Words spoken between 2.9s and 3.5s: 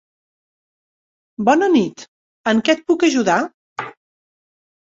ajudar?